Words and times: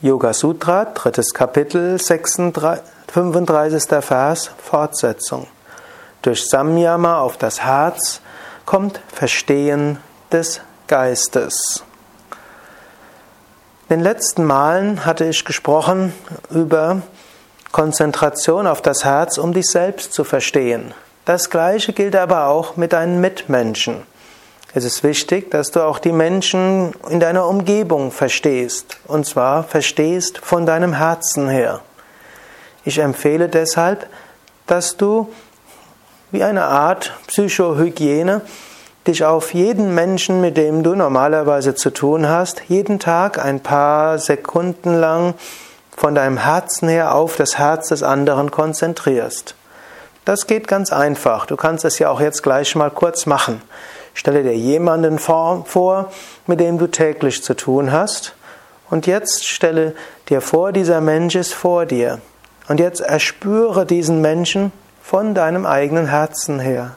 Yoga 0.00 0.34
Sutra, 0.34 0.86
drittes 0.86 1.32
Kapitel, 1.32 1.98
35. 1.98 4.04
Vers, 4.04 4.50
Fortsetzung. 4.58 5.46
Durch 6.22 6.46
Samyama 6.46 7.20
auf 7.20 7.36
das 7.36 7.62
Herz 7.62 8.20
kommt 8.66 9.00
Verstehen 9.12 9.98
des 10.32 10.60
Geistes. 10.88 11.84
In 13.88 13.98
den 13.98 14.00
letzten 14.00 14.44
Malen 14.44 15.06
hatte 15.06 15.26
ich 15.26 15.44
gesprochen 15.44 16.12
über 16.50 17.02
Konzentration 17.70 18.66
auf 18.66 18.82
das 18.82 19.04
Herz, 19.04 19.38
um 19.38 19.52
dich 19.52 19.66
selbst 19.66 20.12
zu 20.12 20.24
verstehen. 20.24 20.92
Das 21.24 21.50
Gleiche 21.50 21.92
gilt 21.92 22.16
aber 22.16 22.48
auch 22.48 22.76
mit 22.76 22.92
deinen 22.92 23.20
Mitmenschen. 23.20 24.02
Es 24.76 24.82
ist 24.82 25.04
wichtig, 25.04 25.52
dass 25.52 25.70
du 25.70 25.84
auch 25.84 26.00
die 26.00 26.10
Menschen 26.10 26.94
in 27.08 27.20
deiner 27.20 27.46
Umgebung 27.46 28.10
verstehst. 28.10 28.96
Und 29.06 29.24
zwar 29.24 29.62
verstehst 29.62 30.38
von 30.38 30.66
deinem 30.66 30.94
Herzen 30.94 31.48
her. 31.48 31.80
Ich 32.84 32.98
empfehle 32.98 33.48
deshalb, 33.48 34.08
dass 34.66 34.96
du 34.96 35.28
wie 36.32 36.42
eine 36.42 36.64
Art 36.64 37.12
Psychohygiene 37.28 38.40
dich 39.06 39.24
auf 39.24 39.54
jeden 39.54 39.94
Menschen, 39.94 40.40
mit 40.40 40.56
dem 40.56 40.82
du 40.82 40.96
normalerweise 40.96 41.76
zu 41.76 41.90
tun 41.90 42.28
hast, 42.28 42.62
jeden 42.66 42.98
Tag 42.98 43.38
ein 43.38 43.60
paar 43.60 44.18
Sekunden 44.18 44.98
lang 44.98 45.34
von 45.96 46.16
deinem 46.16 46.38
Herzen 46.38 46.88
her 46.88 47.14
auf 47.14 47.36
das 47.36 47.58
Herz 47.58 47.90
des 47.90 48.02
anderen 48.02 48.50
konzentrierst. 48.50 49.54
Das 50.24 50.48
geht 50.48 50.66
ganz 50.66 50.90
einfach. 50.90 51.46
Du 51.46 51.54
kannst 51.54 51.84
es 51.84 52.00
ja 52.00 52.10
auch 52.10 52.20
jetzt 52.20 52.42
gleich 52.42 52.74
mal 52.74 52.90
kurz 52.90 53.26
machen. 53.26 53.62
Stelle 54.14 54.42
dir 54.42 54.56
jemanden 54.56 55.18
vor, 55.18 56.10
mit 56.46 56.60
dem 56.60 56.78
du 56.78 56.86
täglich 56.86 57.42
zu 57.42 57.54
tun 57.54 57.92
hast. 57.92 58.34
Und 58.88 59.06
jetzt 59.06 59.46
stelle 59.46 59.94
dir 60.28 60.40
vor, 60.40 60.72
dieser 60.72 61.00
Mensch 61.00 61.34
ist 61.34 61.52
vor 61.52 61.84
dir. 61.84 62.20
Und 62.68 62.80
jetzt 62.80 63.00
erspüre 63.00 63.84
diesen 63.84 64.20
Menschen 64.20 64.72
von 65.02 65.34
deinem 65.34 65.66
eigenen 65.66 66.06
Herzen 66.06 66.60
her. 66.60 66.96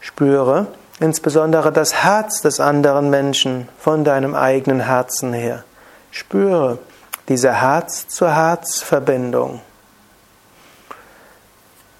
Spüre 0.00 0.66
insbesondere 1.00 1.72
das 1.72 2.04
Herz 2.04 2.42
des 2.42 2.60
anderen 2.60 3.10
Menschen 3.10 3.68
von 3.78 4.04
deinem 4.04 4.34
eigenen 4.34 4.80
Herzen 4.80 5.32
her. 5.32 5.64
Spüre 6.10 6.78
diese 7.28 7.52
Herz-zu-Herz-Verbindung. 7.52 9.60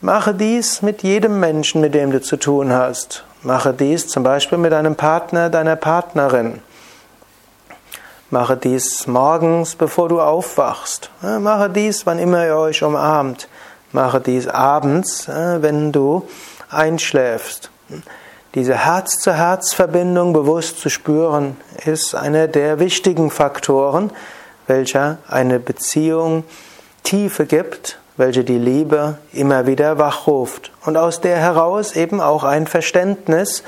Mache 0.00 0.34
dies 0.34 0.82
mit 0.82 1.02
jedem 1.02 1.40
Menschen, 1.40 1.80
mit 1.80 1.94
dem 1.94 2.10
du 2.10 2.20
zu 2.20 2.36
tun 2.36 2.72
hast. 2.72 3.24
Mache 3.44 3.72
dies 3.72 4.06
zum 4.06 4.22
Beispiel 4.22 4.56
mit 4.56 4.70
deinem 4.70 4.94
Partner, 4.94 5.50
deiner 5.50 5.74
Partnerin. 5.74 6.60
Mache 8.30 8.56
dies 8.56 9.08
morgens, 9.08 9.74
bevor 9.74 10.08
du 10.08 10.20
aufwachst. 10.20 11.10
Mache 11.22 11.68
dies, 11.68 12.06
wann 12.06 12.20
immer 12.20 12.46
ihr 12.46 12.56
euch 12.56 12.84
umarmt. 12.84 13.48
Mache 13.90 14.20
dies 14.20 14.46
abends, 14.46 15.26
wenn 15.26 15.90
du 15.90 16.28
einschläfst. 16.70 17.70
Diese 18.54 18.76
Herz-zu-Herz-Verbindung 18.76 20.32
bewusst 20.32 20.78
zu 20.78 20.88
spüren, 20.88 21.56
ist 21.84 22.14
einer 22.14 22.46
der 22.46 22.78
wichtigen 22.78 23.30
Faktoren, 23.30 24.12
welcher 24.68 25.18
eine 25.26 25.58
Beziehung 25.58 26.44
Tiefe 27.02 27.46
gibt 27.46 27.98
welche 28.16 28.44
die 28.44 28.58
Liebe 28.58 29.18
immer 29.32 29.66
wieder 29.66 29.98
wachruft 29.98 30.70
und 30.84 30.96
aus 30.96 31.20
der 31.20 31.36
heraus 31.38 31.96
eben 31.96 32.20
auch 32.20 32.44
ein 32.44 32.66
Verständnis 32.66 33.62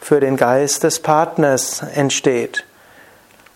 für 0.00 0.20
den 0.20 0.36
Geist 0.36 0.82
des 0.82 1.00
Partners 1.00 1.82
entsteht. 1.94 2.64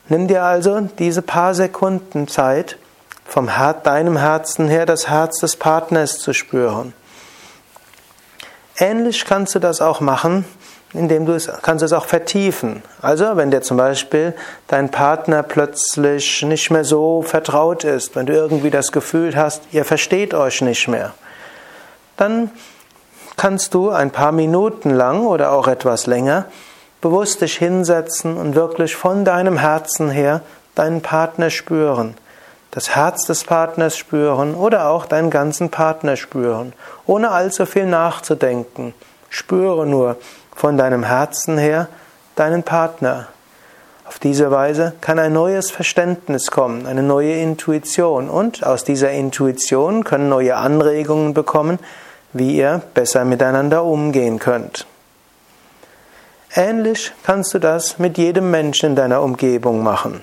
Nimm 0.09 0.29
dir 0.29 0.45
also 0.45 0.81
diese 0.99 1.23
paar 1.23 1.55
Sekunden 1.55 2.29
Zeit, 2.29 2.79
vom 3.25 3.51
deinem 3.83 4.17
Herzen 4.17 4.69
her 4.69 4.87
das 4.87 5.09
Herz 5.09 5.41
des 5.41 5.57
Partners 5.57 6.19
zu 6.19 6.33
spüren. 6.33 6.93
Ähnlich 8.79 9.25
kannst 9.25 9.55
du 9.55 9.59
das 9.59 9.81
auch 9.81 10.01
machen, 10.01 10.45
indem 10.93 11.27
du 11.27 11.33
es 11.33 11.51
kannst 11.63 11.85
es 11.85 11.93
auch 11.93 12.07
vertiefen. 12.07 12.83
Also, 13.03 13.37
wenn 13.37 13.51
dir 13.51 13.63
zum 13.63 13.77
Beispiel 13.77 14.35
dein 14.69 14.91
Partner 14.91 15.43
plötzlich 15.43 16.43
nicht 16.43 16.71
mehr 16.71 16.85
so 16.85 17.23
vertraut 17.23 17.85
ist, 17.85 18.17
wenn 18.17 18.27
du 18.27 18.33
irgendwie 18.33 18.71
das 18.71 18.93
Gefühl 18.93 19.37
hast, 19.37 19.63
ihr 19.73 19.85
versteht 19.85 20.35
euch 20.35 20.63
nicht 20.63 20.89
mehr, 20.89 21.13
dann 22.17 22.51
kannst 23.37 23.75
du 23.75 23.91
ein 23.91 24.11
paar 24.11 24.33
Minuten 24.33 24.91
lang 24.91 25.27
oder 25.27 25.53
auch 25.53 25.69
etwas 25.69 26.07
länger 26.07 26.47
bewusst 27.01 27.43
dich 27.43 27.57
hinsetzen 27.59 28.37
und 28.37 28.55
wirklich 28.55 28.97
von 28.97 29.25
deinem 29.25 29.59
Herzen 29.59 30.11
her 30.11 30.41
deinen 30.75 31.03
Partner 31.03 31.51
spüren, 31.51 32.17
das 32.71 32.95
Herz 32.95 33.27
des 33.27 33.45
Partners 33.45 33.97
spüren 33.97 34.55
oder 34.55 34.89
auch 34.89 35.07
deinen 35.07 35.31
ganzen 35.31 35.71
Partner 35.71 36.17
spüren, 36.17 36.73
ohne 37.07 37.31
allzu 37.31 37.67
viel 37.67 37.87
nachzudenken. 37.87 38.95
Spüre 39.29 39.87
nur, 39.87 40.17
von 40.57 40.77
deinem 40.77 41.05
Herzen 41.05 41.59
her 41.59 41.87
deinen 42.35 42.65
Partner. 42.65 43.29
Auf 44.07 44.19
diese 44.19 44.51
Weise 44.51 44.95
kann 45.01 45.19
ein 45.19 45.33
neues 45.33 45.71
Verständnis 45.71 46.51
kommen, 46.51 46.87
eine 46.87 47.03
neue 47.03 47.35
Intuition 47.35 48.29
und 48.29 48.65
aus 48.65 48.85
dieser 48.85 49.11
Intuition 49.11 50.05
können 50.05 50.29
neue 50.29 50.57
Anregungen 50.57 51.35
bekommen, 51.35 51.79
wie 52.33 52.57
ihr 52.57 52.83
besser 52.95 53.25
miteinander 53.25 53.85
umgehen 53.85 54.39
könnt. 54.39 54.87
Ähnlich 56.55 57.13
kannst 57.25 57.53
du 57.53 57.59
das 57.59 57.99
mit 57.99 58.17
jedem 58.17 58.51
Menschen 58.51 58.91
in 58.91 58.97
deiner 58.97 59.23
Umgebung 59.23 59.83
machen. 59.83 60.23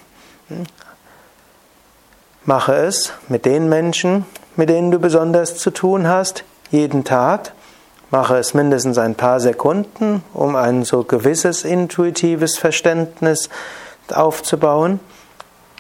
Mache 2.45 2.73
es 2.73 3.13
mit 3.27 3.45
den 3.45 3.69
Menschen, 3.69 4.25
mit 4.55 4.69
denen 4.69 4.91
du 4.91 5.00
besonders 5.00 5.57
zu 5.57 5.71
tun 5.71 6.07
hast, 6.07 6.44
jeden 6.71 7.03
Tag 7.03 7.51
Mache 8.13 8.38
es 8.38 8.53
mindestens 8.53 9.00
ein 9.00 9.16
paar 9.16 9.40
Sekunden, 9.40 10.24
um 10.35 10.56
ein 10.56 10.84
so 10.85 11.03
gewisses 11.03 11.63
intuitives 11.63 12.59
Verständnis 12.59 13.50
aufzubauen. 14.13 15.00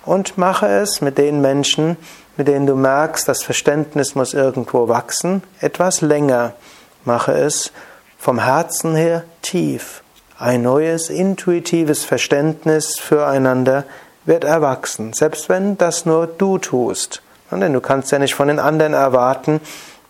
Und 0.03 0.35
mache 0.35 0.65
es 0.65 0.99
mit 0.99 1.19
den 1.19 1.41
Menschen, 1.41 1.95
mit 2.35 2.47
denen 2.47 2.65
du 2.65 2.75
merkst, 2.75 3.27
das 3.27 3.43
Verständnis 3.43 4.15
muss 4.15 4.33
irgendwo 4.33 4.87
wachsen, 4.87 5.43
etwas 5.59 6.01
länger. 6.01 6.55
Mache 7.05 7.33
es 7.33 7.71
vom 8.17 8.39
Herzen 8.39 8.95
her 8.95 9.25
tief. 9.43 10.01
Ein 10.39 10.63
neues 10.63 11.11
intuitives 11.11 12.03
Verständnis 12.03 12.97
füreinander 12.97 13.83
wird 14.25 14.43
erwachsen, 14.43 15.13
selbst 15.13 15.49
wenn 15.49 15.77
das 15.77 16.07
nur 16.07 16.25
du 16.25 16.57
tust. 16.57 17.21
Denn 17.51 17.73
du 17.73 17.79
kannst 17.79 18.11
ja 18.11 18.17
nicht 18.17 18.33
von 18.33 18.47
den 18.47 18.57
anderen 18.57 18.95
erwarten, 18.95 19.61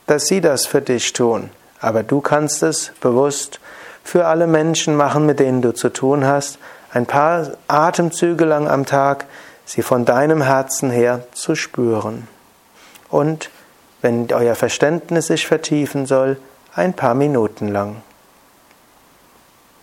dass 0.08 0.28
sie 0.28 0.40
das 0.40 0.66
für 0.66 0.82
dich 0.82 1.12
tun. 1.12 1.50
Aber 1.84 2.02
du 2.02 2.22
kannst 2.22 2.64
es 2.64 2.94
bewusst 3.02 3.60
für 4.06 4.26
alle 4.26 4.48
Menschen 4.48 4.96
machen, 4.96 5.26
mit 5.26 5.42
denen 5.42 5.62
du 5.62 5.74
zu 5.74 5.90
tun 5.90 6.26
hast, 6.26 6.58
ein 6.94 7.06
paar 7.06 7.52
Atemzüge 7.68 8.46
lang 8.46 8.70
am 8.70 8.86
Tag, 8.86 9.26
sie 9.66 9.82
von 9.82 10.06
deinem 10.06 10.42
Herzen 10.42 10.92
her 10.92 11.26
zu 11.34 11.56
spüren. 11.56 12.30
Und 13.10 13.50
wenn 14.02 14.32
euer 14.32 14.56
Verständnis 14.56 15.28
sich 15.28 15.46
vertiefen 15.46 16.06
soll, 16.06 16.38
ein 16.74 16.94
paar 16.94 17.16
Minuten 17.16 17.68
lang. 17.68 17.98